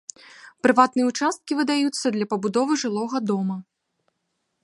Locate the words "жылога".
2.87-3.17